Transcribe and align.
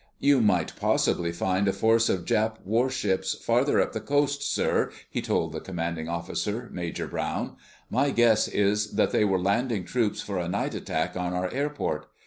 "You 0.17 0.41
might 0.41 0.75
possibly 0.77 1.31
find 1.31 1.67
a 1.67 1.73
force 1.73 2.09
of 2.09 2.25
Jap 2.25 2.55
warships 2.65 3.35
farther 3.35 3.79
up 3.79 3.93
the 3.93 4.01
coast, 4.01 4.41
sir," 4.41 4.89
he 5.11 5.21
told 5.21 5.51
the 5.51 5.59
commanding 5.59 6.09
officer, 6.09 6.69
Major 6.73 7.05
Browne. 7.07 7.55
"My 7.87 8.09
guess 8.09 8.47
is 8.47 8.93
that 8.93 9.11
they 9.11 9.23
were 9.25 9.39
landing 9.39 9.85
troops 9.85 10.19
for 10.19 10.39
a 10.39 10.47
night 10.49 10.73
attack 10.73 11.15
on 11.15 11.33
our 11.33 11.53
airport. 11.53 12.07